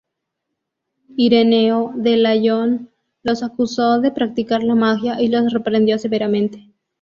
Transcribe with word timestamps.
Ireneo 1.15 1.91
de 1.95 2.17
Lyon 2.17 2.89
los 3.21 3.43
acusó 3.43 3.99
de 4.01 4.09
practicar 4.09 4.63
la 4.63 4.73
magia 4.73 5.21
y 5.21 5.27
los 5.27 5.53
reprendió 5.53 5.99
severamente. 5.99 6.71